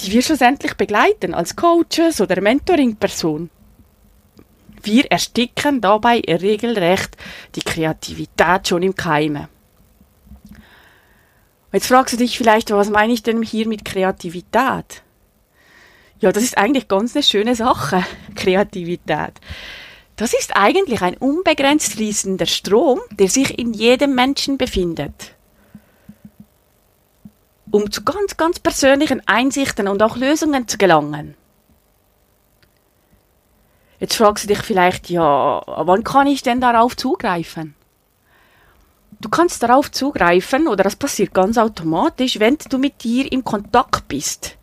die 0.00 0.12
wir 0.12 0.20
schlussendlich 0.20 0.74
begleiten 0.74 1.32
als 1.32 1.56
Coaches 1.56 2.20
oder 2.20 2.42
Mentoring-Person. 2.42 3.48
Wir 4.82 5.10
ersticken 5.10 5.80
dabei 5.80 6.20
regelrecht 6.20 7.16
die 7.54 7.62
Kreativität 7.62 8.68
schon 8.68 8.82
im 8.82 8.94
Keime. 8.94 9.48
Jetzt 11.72 11.86
fragst 11.86 12.14
du 12.14 12.18
dich 12.18 12.36
vielleicht, 12.36 12.70
was 12.70 12.90
meine 12.90 13.12
ich 13.12 13.22
denn 13.22 13.42
hier 13.42 13.68
mit 13.68 13.84
Kreativität? 13.84 15.02
Ja, 16.18 16.32
das 16.32 16.42
ist 16.42 16.58
eigentlich 16.58 16.88
ganz 16.88 17.14
eine 17.14 17.22
schöne 17.22 17.54
Sache, 17.54 18.04
Kreativität. 18.34 19.34
Das 20.16 20.34
ist 20.34 20.54
eigentlich 20.54 21.00
ein 21.00 21.16
unbegrenzt 21.16 21.92
fließender 21.94 22.46
Strom, 22.46 23.00
der 23.10 23.28
sich 23.28 23.58
in 23.58 23.72
jedem 23.72 24.14
Menschen 24.14 24.58
befindet. 24.58 25.34
Um 27.70 27.90
zu 27.90 28.02
ganz, 28.02 28.36
ganz 28.36 28.58
persönlichen 28.58 29.22
Einsichten 29.26 29.88
und 29.88 30.02
auch 30.02 30.16
Lösungen 30.16 30.68
zu 30.68 30.76
gelangen. 30.76 31.36
Jetzt 34.00 34.16
fragst 34.16 34.44
du 34.44 34.48
dich 34.48 34.62
vielleicht, 34.62 35.08
ja, 35.10 35.62
wann 35.66 36.02
kann 36.02 36.26
ich 36.26 36.42
denn 36.42 36.60
darauf 36.60 36.96
zugreifen? 36.96 37.74
Du 39.20 39.28
kannst 39.28 39.62
darauf 39.62 39.92
zugreifen, 39.92 40.66
oder 40.66 40.82
das 40.82 40.96
passiert 40.96 41.34
ganz 41.34 41.58
automatisch, 41.58 42.40
wenn 42.40 42.56
du 42.70 42.78
mit 42.78 43.04
dir 43.04 43.30
im 43.30 43.44
Kontakt 43.44 44.08
bist 44.08 44.56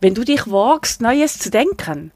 wenn 0.00 0.14
du 0.14 0.24
dich 0.24 0.50
wagst, 0.50 1.00
Neues 1.00 1.38
zu 1.38 1.50
denken 1.50 2.12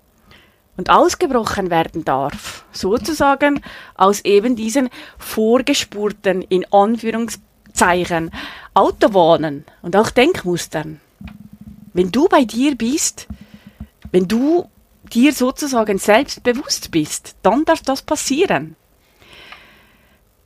und 0.77 0.91
ausgebrochen 0.91 1.71
werden 1.71 2.05
darf, 2.05 2.65
sozusagen 2.73 3.63
aus 3.95 4.25
eben 4.25 4.57
diesen 4.57 4.89
vorgespurten, 5.19 6.43
in 6.43 6.65
Anführungszeichen, 6.73 8.31
Autobahnen 8.75 9.65
und 9.83 9.97
auch 9.97 10.11
Denkmustern. 10.11 11.01
Wenn 11.93 12.11
du 12.11 12.29
bei 12.29 12.45
dir 12.45 12.77
bist, 12.77 13.27
wenn 14.13 14.29
du 14.29 14.69
dir 15.12 15.33
sozusagen 15.33 15.99
selbstbewusst 15.99 16.90
bist, 16.90 17.37
dann 17.42 17.64
darf 17.64 17.83
das 17.83 18.02
passieren. 18.02 18.76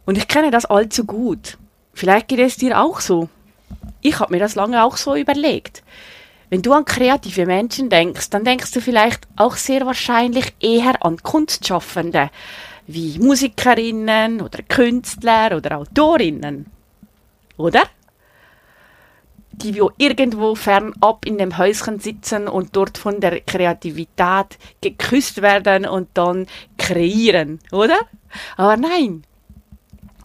Und 0.04 0.18
ich 0.18 0.28
kenne 0.28 0.50
das 0.50 0.66
allzu 0.66 1.04
gut. 1.04 1.58
Vielleicht 1.92 2.28
geht 2.28 2.40
es 2.40 2.56
dir 2.56 2.80
auch 2.80 3.00
so. 3.00 3.28
Ich 4.00 4.20
habe 4.20 4.32
mir 4.32 4.38
das 4.40 4.54
lange 4.54 4.85
auch 4.85 4.96
so 4.96 5.16
überlegt. 5.16 5.82
Wenn 6.49 6.62
du 6.62 6.73
an 6.73 6.85
kreative 6.85 7.44
Menschen 7.44 7.90
denkst, 7.90 8.30
dann 8.30 8.44
denkst 8.44 8.70
du 8.70 8.80
vielleicht 8.80 9.26
auch 9.37 9.56
sehr 9.56 9.85
wahrscheinlich 9.85 10.54
eher 10.61 11.04
an 11.04 11.20
Kunstschaffende, 11.23 12.30
wie 12.87 13.18
Musikerinnen 13.18 14.40
oder 14.40 14.62
Künstler 14.62 15.56
oder 15.56 15.78
Autorinnen. 15.78 16.66
Oder? 17.56 17.82
Die 19.62 19.80
wo 19.80 19.90
irgendwo 19.96 20.54
fernab 20.54 21.25
in 21.25 21.38
dem 21.38 21.56
Häuschen 21.56 21.98
sitzen 21.98 22.46
und 22.46 22.76
dort 22.76 22.98
von 22.98 23.20
der 23.20 23.40
Kreativität 23.40 24.58
geküsst 24.80 25.40
werden 25.40 25.86
und 25.86 26.08
dann 26.14 26.46
kreieren, 26.76 27.60
oder? 27.72 27.98
Aber 28.56 28.76
nein, 28.76 29.25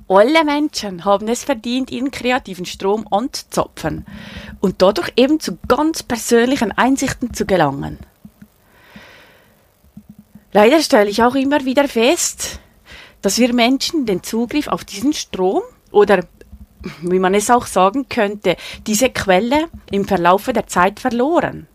alle 0.08 0.44
Menschen 0.44 1.06
haben 1.06 1.30
es 1.30 1.46
verdient, 1.46 1.90
ihren 1.90 2.12
kreativen 2.12 2.66
Strom 2.66 3.08
anzuzapfen 3.10 4.06
und 4.60 4.82
dadurch 4.82 5.14
eben 5.16 5.40
zu 5.40 5.58
ganz 5.70 6.04
persönlichen 6.04 6.74
Einsichten 6.74 7.34
zu 7.34 7.46
gelangen. 7.46 7.98
Leider 10.52 10.82
stelle 10.82 11.10
ich 11.10 11.24
auch 11.24 11.36
immer 11.36 11.64
wieder 11.64 11.88
fest, 11.88 12.60
dass 13.22 13.38
wir 13.38 13.54
Menschen 13.54 14.06
den 14.06 14.22
Zugriff 14.22 14.68
auf 14.68 14.84
diesen 14.84 15.14
Strom 15.14 15.62
oder 15.92 16.26
wie 17.02 17.20
man 17.20 17.34
es 17.34 17.50
auch 17.50 17.66
sagen 17.66 18.08
könnte, 18.10 18.56
diese 18.88 19.10
Quelle 19.10 19.70
im 19.92 20.06
Verlaufe 20.06 20.54
der 20.54 20.68
Zeit 20.68 21.00
verloren. 21.00 21.68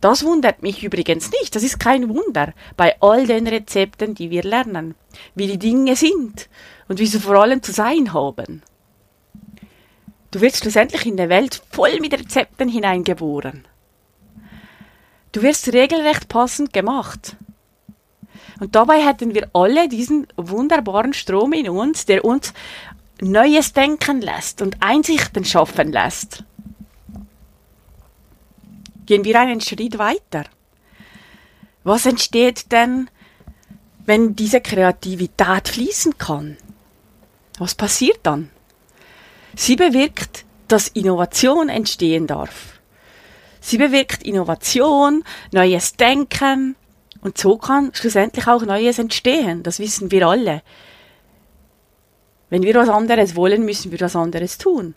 Das 0.00 0.24
wundert 0.24 0.62
mich 0.62 0.84
übrigens 0.84 1.30
nicht, 1.30 1.56
das 1.56 1.62
ist 1.62 1.80
kein 1.80 2.08
Wunder 2.08 2.52
bei 2.76 2.96
all 3.00 3.26
den 3.26 3.46
Rezepten, 3.46 4.14
die 4.14 4.30
wir 4.30 4.42
lernen, 4.42 4.94
wie 5.34 5.46
die 5.46 5.58
Dinge 5.58 5.96
sind 5.96 6.48
und 6.88 6.98
wie 6.98 7.06
sie 7.06 7.18
vor 7.18 7.36
allem 7.36 7.62
zu 7.62 7.72
sein 7.72 8.12
haben. 8.12 8.62
Du 10.30 10.40
wirst 10.40 10.58
schlussendlich 10.58 11.06
in 11.06 11.16
der 11.16 11.28
Welt 11.28 11.62
voll 11.70 11.98
mit 12.00 12.12
Rezepten 12.12 12.68
hineingeboren. 12.68 13.64
Du 15.32 15.42
wirst 15.42 15.72
regelrecht 15.72 16.28
passend 16.28 16.72
gemacht. 16.72 17.36
Und 18.60 18.74
dabei 18.74 19.04
hätten 19.04 19.34
wir 19.34 19.48
alle 19.52 19.88
diesen 19.88 20.26
wunderbaren 20.36 21.12
Strom 21.12 21.52
in 21.52 21.68
uns, 21.68 22.06
der 22.06 22.24
uns 22.24 22.54
Neues 23.20 23.72
denken 23.72 24.20
lässt 24.20 24.60
und 24.60 24.76
Einsichten 24.80 25.44
schaffen 25.44 25.90
lässt. 25.90 26.44
Gehen 29.06 29.24
wir 29.24 29.40
einen 29.40 29.60
Schritt 29.60 29.98
weiter. 29.98 30.44
Was 31.84 32.04
entsteht 32.04 32.72
denn, 32.72 33.08
wenn 34.04 34.36
diese 34.36 34.60
Kreativität 34.60 35.68
fließen 35.68 36.18
kann? 36.18 36.56
Was 37.58 37.74
passiert 37.74 38.20
dann? 38.24 38.50
Sie 39.54 39.76
bewirkt, 39.76 40.44
dass 40.68 40.88
Innovation 40.88 41.68
entstehen 41.68 42.26
darf. 42.26 42.80
Sie 43.60 43.78
bewirkt 43.78 44.22
Innovation, 44.24 45.24
neues 45.52 45.94
Denken 45.94 46.76
und 47.22 47.38
so 47.38 47.56
kann 47.56 47.92
schlussendlich 47.94 48.46
auch 48.46 48.62
Neues 48.62 48.98
entstehen. 48.98 49.62
Das 49.62 49.78
wissen 49.78 50.10
wir 50.10 50.28
alle. 50.28 50.62
Wenn 52.48 52.62
wir 52.62 52.74
was 52.74 52.88
anderes 52.88 53.34
wollen, 53.34 53.64
müssen 53.64 53.90
wir 53.90 54.00
was 54.00 54.16
anderes 54.16 54.58
tun. 54.58 54.94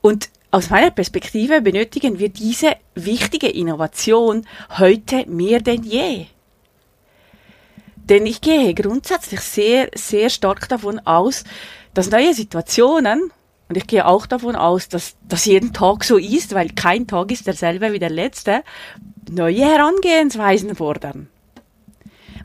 Und 0.00 0.30
aus 0.50 0.70
meiner 0.70 0.90
Perspektive 0.90 1.60
benötigen 1.60 2.18
wir 2.18 2.30
diese 2.30 2.76
wichtige 2.94 3.48
Innovation 3.48 4.46
heute 4.78 5.26
mehr 5.26 5.60
denn 5.60 5.82
je. 5.82 6.26
Denn 7.96 8.24
ich 8.24 8.40
gehe 8.40 8.72
grundsätzlich 8.72 9.40
sehr, 9.40 9.90
sehr 9.94 10.30
stark 10.30 10.68
davon 10.68 10.98
aus, 11.00 11.44
dass 11.92 12.10
neue 12.10 12.32
Situationen, 12.32 13.30
und 13.68 13.76
ich 13.76 13.86
gehe 13.86 14.06
auch 14.06 14.24
davon 14.24 14.56
aus, 14.56 14.88
dass 14.88 15.16
das 15.28 15.44
jeden 15.44 15.74
Tag 15.74 16.04
so 16.04 16.16
ist, 16.16 16.54
weil 16.54 16.70
kein 16.70 17.06
Tag 17.06 17.30
ist 17.30 17.46
derselbe 17.46 17.92
wie 17.92 17.98
der 17.98 18.08
letzte, 18.08 18.62
neue 19.30 19.66
Herangehensweisen 19.66 20.74
fordern. 20.74 21.28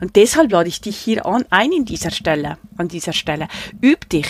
Und 0.00 0.16
deshalb 0.16 0.50
lade 0.50 0.68
ich 0.68 0.80
dich 0.80 0.96
hier 0.96 1.26
an, 1.26 1.44
ein 1.50 1.72
in 1.72 1.84
dieser 1.84 2.10
Stelle, 2.10 2.58
an 2.76 2.88
dieser 2.88 3.12
Stelle. 3.12 3.48
Üb 3.82 4.08
dich. 4.08 4.26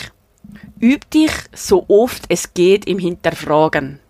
Üb 0.80 1.08
dich 1.10 1.32
so 1.54 1.86
oft 1.88 2.24
es 2.28 2.54
geht 2.54 2.86
im 2.86 2.98
Hinterfragen. 2.98 4.00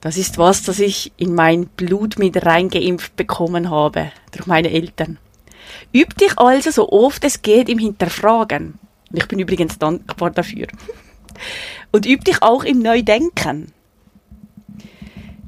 Das 0.00 0.16
ist 0.16 0.36
was, 0.36 0.62
das 0.62 0.80
ich 0.80 1.12
in 1.16 1.34
mein 1.34 1.66
Blut 1.66 2.18
mit 2.18 2.44
reingeimpft 2.44 3.16
bekommen 3.16 3.70
habe, 3.70 4.12
durch 4.32 4.46
meine 4.46 4.70
Eltern. 4.70 5.18
Üb 5.94 6.16
dich 6.18 6.38
also 6.38 6.70
so 6.70 6.90
oft 6.90 7.24
es 7.24 7.40
geht 7.40 7.68
im 7.68 7.78
Hinterfragen. 7.78 8.78
Ich 9.12 9.26
bin 9.28 9.38
übrigens 9.38 9.78
dankbar 9.78 10.30
dafür. 10.30 10.66
Und 11.92 12.06
üb 12.06 12.24
dich 12.24 12.42
auch 12.42 12.64
im 12.64 12.80
Neudenken. 12.80 13.72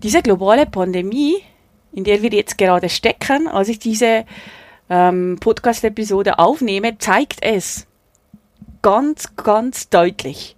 Diese 0.02 0.22
globale 0.22 0.66
Pandemie, 0.66 1.36
in 1.92 2.04
der 2.04 2.22
wir 2.22 2.30
jetzt 2.30 2.58
gerade 2.58 2.88
stecken, 2.88 3.48
als 3.48 3.68
ich 3.68 3.78
diese 3.78 4.24
ähm, 4.88 5.38
Podcast-Episode 5.40 6.38
aufnehme, 6.38 6.98
zeigt 6.98 7.42
es 7.42 7.86
ganz, 8.82 9.34
ganz 9.36 9.88
deutlich. 9.88 10.56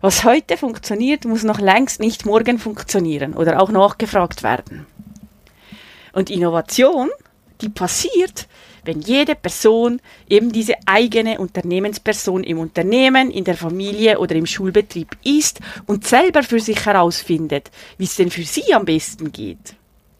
Was 0.00 0.24
heute 0.24 0.56
funktioniert, 0.56 1.24
muss 1.24 1.44
noch 1.44 1.60
längst 1.60 2.00
nicht 2.00 2.26
morgen 2.26 2.58
funktionieren 2.58 3.34
oder 3.34 3.62
auch 3.62 3.70
nachgefragt 3.70 4.42
werden. 4.42 4.86
Und 6.12 6.30
Innovation, 6.30 7.10
die 7.60 7.68
passiert, 7.68 8.46
wenn 8.84 9.00
jede 9.00 9.34
Person 9.34 10.00
eben 10.28 10.52
diese 10.52 10.74
eigene 10.86 11.38
Unternehmensperson 11.38 12.44
im 12.44 12.58
Unternehmen, 12.58 13.30
in 13.30 13.44
der 13.44 13.56
Familie 13.56 14.18
oder 14.18 14.34
im 14.34 14.46
Schulbetrieb 14.46 15.16
ist 15.24 15.60
und 15.86 16.06
selber 16.06 16.42
für 16.42 16.60
sich 16.60 16.84
herausfindet, 16.84 17.70
wie 17.96 18.04
es 18.04 18.16
denn 18.16 18.30
für 18.30 18.44
sie 18.44 18.74
am 18.74 18.84
besten 18.84 19.32
geht. 19.32 19.74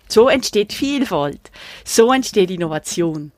So 0.09 0.29
entsteht 0.29 0.73
Vielfalt, 0.73 1.51
so 1.85 2.13
entsteht 2.13 2.51
Innovation. 2.51 3.33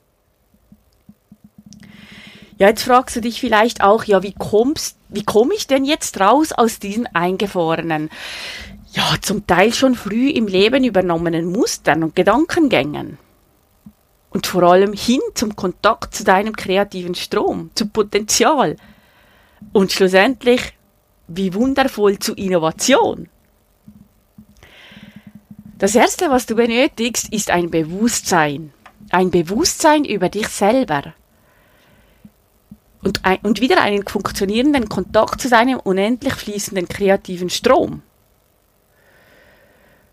Ja, 2.59 2.69
jetzt 2.69 2.85
fragst 2.85 3.17
du 3.17 3.21
dich 3.21 3.41
vielleicht 3.41 3.83
auch, 3.83 4.05
ja, 4.05 4.23
wie 4.23 4.33
kommst, 4.33 4.97
wie 5.09 5.25
komme 5.25 5.55
ich 5.55 5.67
denn 5.67 5.85
jetzt 5.85 6.19
raus 6.21 6.53
aus 6.53 6.79
diesen 6.79 7.07
eingefahrenen, 7.15 8.11
ja, 8.93 9.05
zum 9.21 9.47
Teil 9.47 9.75
schon 9.75 9.95
früh 9.95 10.31
im 10.31 10.47
Leben 10.47 10.85
übernommenen 10.85 11.53
Mustern 11.53 12.03
und 12.03 12.17
Gedankengängen? 12.17 13.19
und 14.37 14.47
vor 14.47 14.65
allem 14.65 14.93
hin 14.93 15.23
zum 15.33 15.57
Kontakt 15.57 16.15
zu 16.15 16.23
deinem 16.23 16.55
kreativen 16.55 17.15
Strom, 17.15 17.71
zu 17.75 17.87
Potenzial 17.87 18.77
und 19.73 19.93
schlussendlich 19.93 20.75
wie 21.27 21.55
wundervoll 21.55 22.19
zu 22.19 22.35
Innovation. 22.35 23.31
Das 25.79 25.95
Erste, 25.95 26.31
was 26.31 26.47
du 26.47 26.55
benötigst, 26.55 27.31
ist 27.31 27.51
ein 27.51 27.71
Bewusstsein. 27.71 28.73
Ein 29.11 29.31
Bewusstsein 29.31 30.07
über 30.07 30.31
dich 30.31 30.49
selber. 30.49 31.13
Und, 33.03 33.25
ein, 33.27 33.39
und 33.43 33.61
wieder 33.61 33.83
einen 33.83 34.07
funktionierenden 34.07 34.89
Kontakt 34.89 35.43
zu 35.43 35.51
deinem 35.51 35.79
unendlich 35.79 36.33
fließenden 36.33 36.89
kreativen 36.89 37.51
Strom. 37.51 38.03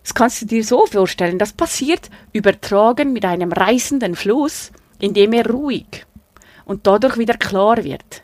Das 0.04 0.14
kannst 0.14 0.42
du 0.42 0.46
dir 0.46 0.66
so 0.66 0.86
vorstellen, 0.86 1.40
das 1.40 1.54
passiert 1.54 2.10
übertragen 2.34 3.14
mit 3.14 3.24
einem 3.24 3.54
reißenden 3.54 4.16
Fluss, 4.16 4.72
in 5.00 5.14
dem 5.14 5.32
er 5.32 5.50
ruhig 5.50 6.06
und 6.66 6.86
dadurch 6.86 7.18
wieder 7.18 7.36
klar 7.36 7.82
wird. 7.86 8.24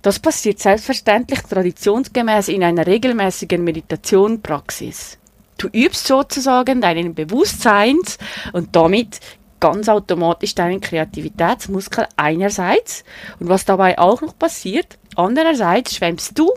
Das 0.00 0.18
passiert 0.18 0.60
selbstverständlich 0.60 1.40
traditionsgemäß 1.42 2.48
in 2.48 2.64
einer 2.64 2.86
regelmäßigen 2.86 3.62
Meditationpraxis. 3.62 5.19
Du 5.60 5.68
übst 5.68 6.06
sozusagen 6.06 6.80
deinen 6.80 7.14
Bewusstseins 7.14 8.16
und 8.52 8.74
damit 8.74 9.20
ganz 9.60 9.90
automatisch 9.90 10.54
deinen 10.54 10.80
Kreativitätsmuskel 10.80 12.06
einerseits 12.16 13.04
und 13.38 13.50
was 13.50 13.66
dabei 13.66 13.98
auch 13.98 14.22
noch 14.22 14.38
passiert, 14.38 14.98
andererseits 15.16 15.96
schwemmst 15.96 16.38
du 16.38 16.50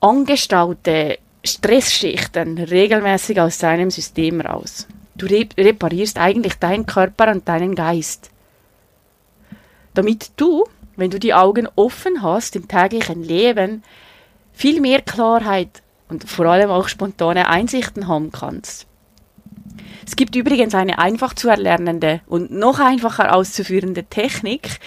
angestaute 0.00 1.18
Stressschichten 1.44 2.58
regelmäßig 2.58 3.40
aus 3.40 3.58
deinem 3.58 3.92
System 3.92 4.40
raus. 4.40 4.88
Du 5.14 5.26
reparierst 5.26 6.18
eigentlich 6.18 6.54
deinen 6.54 6.84
Körper 6.84 7.30
und 7.30 7.46
deinen 7.48 7.76
Geist. 7.76 8.30
Damit 9.94 10.32
du 10.36 10.64
wenn 10.96 11.10
du 11.10 11.18
die 11.18 11.34
Augen 11.34 11.68
offen 11.76 12.22
hast 12.22 12.56
im 12.56 12.68
täglichen 12.68 13.22
Leben, 13.22 13.82
viel 14.52 14.80
mehr 14.80 15.02
Klarheit 15.02 15.82
und 16.08 16.28
vor 16.28 16.46
allem 16.46 16.70
auch 16.70 16.88
spontane 16.88 17.48
Einsichten 17.48 18.08
haben 18.08 18.32
kannst. 18.32 18.86
Es 20.06 20.16
gibt 20.16 20.36
übrigens 20.36 20.74
eine 20.74 20.98
einfach 20.98 21.34
zu 21.34 21.48
erlernende 21.48 22.20
und 22.26 22.50
noch 22.50 22.78
einfacher 22.78 23.34
auszuführende 23.34 24.04
Technik, 24.04 24.78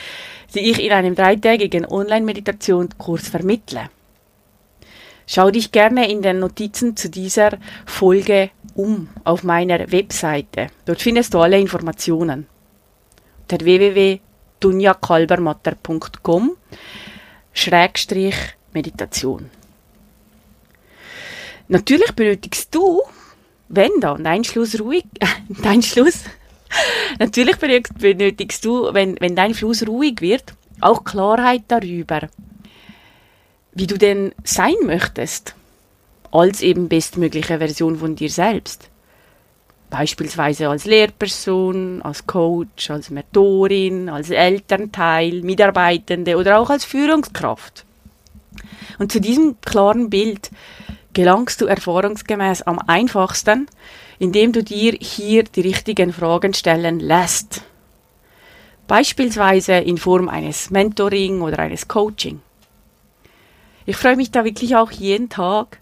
die 0.55 0.71
ich 0.71 0.83
in 0.83 0.91
einem 0.91 1.15
dreitägigen 1.15 1.85
Online-Meditationskurs 1.85 3.27
vermittle. 3.27 3.89
Schau 5.27 5.51
dich 5.51 5.71
gerne 5.71 6.09
in 6.09 6.21
den 6.21 6.39
Notizen 6.39 6.95
zu 6.95 7.09
dieser 7.09 7.57
Folge 7.85 8.49
um 8.73 9.09
auf 9.25 9.43
meiner 9.43 9.91
Webseite. 9.91 10.67
Dort 10.85 11.01
findest 11.01 11.33
du 11.33 11.39
alle 11.39 11.59
Informationen. 11.59 12.47
Der 13.49 13.59
www 13.59 14.19
dunjakalbermatter.com 14.59 16.57
Schrägstrich 17.53 18.35
Meditation. 18.73 19.49
Natürlich 21.69 22.11
benötigst 22.13 22.73
du, 22.73 23.03
wenn 23.69 23.91
dann 24.01 24.23
dein 24.23 24.43
Schluss 24.43 24.79
ruhig, 24.79 25.05
dein 25.63 25.83
Schluss, 25.83 26.23
natürlich 27.19 27.57
benötigst 27.57 28.65
du, 28.65 28.91
wenn, 28.91 29.15
wenn 29.19 29.35
dein 29.35 29.53
Fluss 29.53 29.88
ruhig 29.88 30.19
wird, 30.19 30.55
auch 30.81 31.03
Klarheit 31.03 31.63
darüber, 31.67 32.27
wie 33.73 33.85
du 33.85 33.99
denn 33.99 34.33
sein 34.43 34.73
möchtest, 34.83 35.53
als 36.31 36.61
eben 36.61 36.89
bestmögliche 36.89 37.59
Version 37.59 37.97
von 37.97 38.15
dir 38.15 38.31
selbst. 38.31 38.89
Beispielsweise 39.91 40.69
als 40.69 40.85
Lehrperson, 40.85 42.01
als 42.01 42.25
Coach, 42.25 42.89
als 42.89 43.11
Mentorin, 43.11 44.10
als 44.10 44.32
Elternteil, 44.32 45.41
Mitarbeitende 45.41 46.36
oder 46.36 46.60
auch 46.60 46.71
als 46.71 46.86
Führungskraft. 46.86 47.86
Und 48.97 49.12
zu 49.12 49.21
diesem 49.21 49.62
klaren 49.62 50.10
Bild 50.10 50.49
gelangst 51.13 51.62
du 51.62 51.65
erfahrungsgemäß 51.65 52.63
am 52.63 52.80
einfachsten, 52.80 53.67
indem 54.19 54.52
du 54.52 54.63
dir 54.63 54.93
hier 55.00 55.43
die 55.43 55.62
richtigen 55.62 56.13
Fragen 56.13 56.54
stellen 56.54 57.00
lässt. 57.00 57.62
Beispielsweise 58.88 59.74
in 59.74 59.98
Form 59.98 60.30
eines 60.30 60.69
Mentoring 60.72 61.41
oder 61.41 61.60
eines 61.60 61.88
Coaching. 61.88 62.41
Ich 63.86 63.98
freue 63.98 64.15
mich 64.15 64.32
da 64.32 64.43
wirklich 64.43 64.76
auch 64.76 64.91
jeden 64.91 65.30
Tag, 65.30 65.80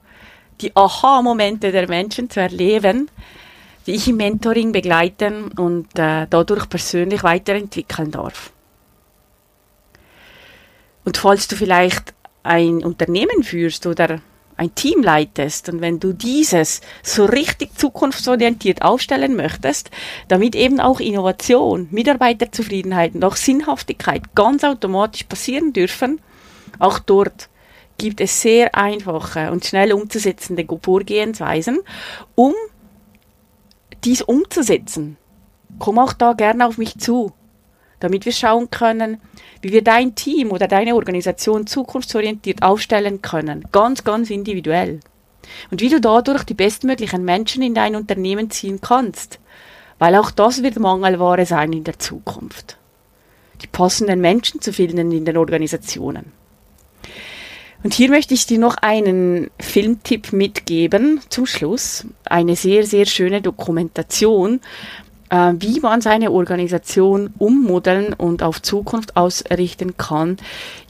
die 0.61 0.75
Aha-Momente 0.75 1.71
der 1.71 1.87
Menschen 1.87 2.29
zu 2.29 2.39
erleben, 2.39 3.09
die 3.85 3.91
ich 3.91 4.07
im 4.07 4.17
Mentoring 4.17 4.71
begleiten 4.71 5.51
und 5.51 5.97
äh, 5.97 6.27
dadurch 6.29 6.67
persönlich 6.67 7.23
weiterentwickeln 7.23 8.11
darf. 8.11 8.51
Und 11.05 11.17
falls 11.17 11.47
du 11.47 11.55
vielleicht 11.55 12.13
ein 12.43 12.83
Unternehmen 12.83 13.43
führst 13.43 13.85
oder 13.87 14.19
ein 14.57 14.73
Team 14.73 15.03
leitest 15.03 15.69
und 15.69 15.81
wenn 15.81 15.99
du 15.99 16.13
dieses 16.13 16.81
so 17.03 17.25
richtig 17.25 17.77
zukunftsorientiert 17.77 18.81
aufstellen 18.81 19.35
möchtest, 19.35 19.91
damit 20.27 20.55
eben 20.55 20.79
auch 20.79 20.99
Innovation, 20.99 21.87
Mitarbeiterzufriedenheit 21.91 23.15
und 23.15 23.23
auch 23.23 23.35
Sinnhaftigkeit 23.35 24.35
ganz 24.35 24.63
automatisch 24.63 25.23
passieren 25.23 25.73
dürfen, 25.73 26.19
auch 26.79 26.99
dort 26.99 27.49
gibt 27.97 28.21
es 28.21 28.41
sehr 28.41 28.75
einfache 28.75 29.51
und 29.51 29.65
schnell 29.65 29.93
umzusetzende 29.93 30.65
Vorgehensweisen, 30.81 31.79
um 32.35 32.53
dies 34.03 34.21
umzusetzen. 34.21 35.17
Komm 35.79 35.99
auch 35.99 36.13
da 36.13 36.33
gerne 36.33 36.65
auf 36.65 36.77
mich 36.77 36.97
zu, 36.97 37.31
damit 37.99 38.25
wir 38.25 38.31
schauen 38.31 38.69
können, 38.69 39.19
wie 39.61 39.71
wir 39.71 39.83
dein 39.83 40.15
Team 40.15 40.51
oder 40.51 40.67
deine 40.67 40.95
Organisation 40.95 41.67
zukunftsorientiert 41.67 42.61
aufstellen 42.61 43.21
können, 43.21 43.65
ganz, 43.71 44.03
ganz 44.03 44.29
individuell. 44.29 44.99
Und 45.71 45.81
wie 45.81 45.89
du 45.89 46.01
dadurch 46.01 46.43
die 46.43 46.53
bestmöglichen 46.53 47.23
Menschen 47.23 47.63
in 47.63 47.73
dein 47.73 47.95
Unternehmen 47.95 48.49
ziehen 48.49 48.81
kannst, 48.81 49.39
weil 49.99 50.15
auch 50.15 50.31
das 50.31 50.61
wird 50.61 50.79
Mangelware 50.79 51.45
sein 51.45 51.73
in 51.73 51.83
der 51.83 51.99
Zukunft. 51.99 52.77
Die 53.61 53.67
passenden 53.67 54.21
Menschen 54.21 54.61
zu 54.61 54.71
finden 54.71 55.11
in 55.11 55.25
den 55.25 55.37
Organisationen. 55.37 56.31
Und 57.83 57.93
hier 57.93 58.09
möchte 58.09 58.33
ich 58.33 58.45
dir 58.45 58.59
noch 58.59 58.75
einen 58.77 59.49
Filmtipp 59.59 60.33
mitgeben 60.33 61.21
zum 61.29 61.45
Schluss. 61.45 62.05
Eine 62.25 62.55
sehr, 62.55 62.85
sehr 62.85 63.05
schöne 63.05 63.41
Dokumentation, 63.41 64.61
äh, 65.29 65.53
wie 65.59 65.79
man 65.79 66.01
seine 66.01 66.31
Organisation 66.31 67.33
ummodeln 67.37 68.13
und 68.13 68.43
auf 68.43 68.61
Zukunft 68.61 69.15
ausrichten 69.15 69.97
kann, 69.97 70.37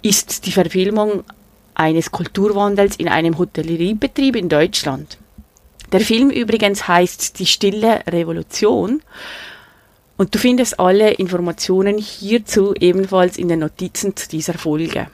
ist 0.02 0.46
die 0.46 0.52
Verfilmung 0.52 1.24
eines 1.76 2.12
Kulturwandels 2.12 2.96
in 2.96 3.08
einem 3.08 3.38
Hotelleriebetrieb 3.38 4.36
in 4.36 4.50
Deutschland. 4.50 5.18
Der 5.92 6.02
Film 6.02 6.30
übrigens 6.30 6.88
heißt 6.88 7.40
Die 7.40 7.46
stille 7.46 8.02
Revolution. 8.08 9.02
Und 10.18 10.34
du 10.34 10.40
findest 10.40 10.80
alle 10.80 11.12
Informationen 11.12 11.98
hierzu 12.00 12.74
ebenfalls 12.74 13.38
in 13.38 13.48
den 13.48 13.60
Notizen 13.60 14.16
zu 14.16 14.28
dieser 14.28 14.56
Folge. 14.56 15.08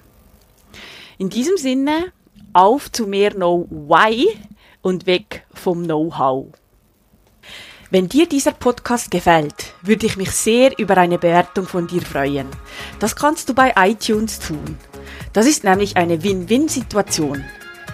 In 1.18 1.30
diesem 1.30 1.58
Sinne, 1.58 2.12
auf 2.54 2.92
zu 2.92 3.06
mehr 3.06 3.32
Know-Why 3.32 4.30
und 4.82 5.06
weg 5.06 5.46
vom 5.54 5.84
Know-How. 5.84 6.48
Wenn 7.94 8.10
dir 8.10 8.28
dieser 8.28 8.54
Podcast 8.54 9.12
gefällt, 9.12 9.76
würde 9.84 10.08
ich 10.08 10.18
mich 10.18 10.32
sehr 10.32 10.80
über 10.80 10.98
eine 10.98 11.20
Bewertung 11.20 11.68
von 11.68 11.86
dir 11.86 12.02
freuen. 12.02 12.48
Das 12.98 13.16
kannst 13.16 13.50
du 13.50 13.54
bei 13.54 13.72
iTunes 13.78 14.40
tun. 14.40 14.80
Das 15.32 15.46
ist 15.46 15.64
nämlich 15.64 15.96
eine 15.96 16.24
Win-Win-Situation. 16.24 17.46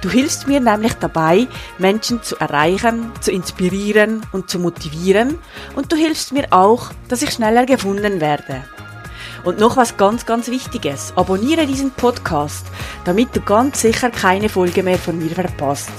Du 0.01 0.09
hilfst 0.09 0.47
mir 0.47 0.61
nämlich 0.61 0.93
dabei, 0.93 1.49
Menschen 1.79 2.23
zu 2.23 2.37
erreichen, 2.37 3.11
zu 3.19 3.33
inspirieren 3.33 4.25
und 4.31 4.49
zu 4.49 4.57
motivieren 4.59 5.37
und 5.75 5.91
du 5.91 5.97
hilfst 5.97 6.31
mir 6.31 6.47
auch, 6.51 6.91
dass 7.09 7.21
ich 7.21 7.31
schneller 7.31 7.65
gefunden 7.65 8.21
werde. 8.21 8.63
Und 9.43 9.59
noch 9.59 9.75
was 9.75 9.97
ganz, 9.97 10.25
ganz 10.25 10.47
Wichtiges. 10.47 11.11
Abonniere 11.17 11.67
diesen 11.67 11.91
Podcast, 11.91 12.65
damit 13.03 13.35
du 13.35 13.41
ganz 13.41 13.81
sicher 13.81 14.11
keine 14.11 14.47
Folge 14.47 14.81
mehr 14.81 14.97
von 14.97 15.19
mir 15.19 15.31
verpasst. 15.31 15.91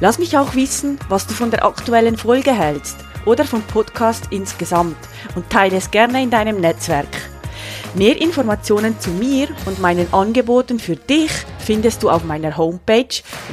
Lass 0.00 0.18
mich 0.18 0.36
auch 0.36 0.56
wissen, 0.56 0.98
was 1.08 1.28
du 1.28 1.34
von 1.34 1.52
der 1.52 1.64
aktuellen 1.64 2.16
Folge 2.16 2.52
hältst 2.52 2.96
oder 3.28 3.44
vom 3.44 3.62
Podcast 3.62 4.26
insgesamt 4.30 4.96
und 5.34 5.50
teile 5.50 5.76
es 5.76 5.90
gerne 5.90 6.22
in 6.22 6.30
deinem 6.30 6.60
Netzwerk. 6.60 7.08
Mehr 7.94 8.20
Informationen 8.20 8.98
zu 8.98 9.10
mir 9.10 9.48
und 9.66 9.78
meinen 9.80 10.12
Angeboten 10.12 10.78
für 10.78 10.96
dich 10.96 11.30
findest 11.58 12.02
du 12.02 12.10
auf 12.10 12.24
meiner 12.24 12.56
Homepage 12.56 13.08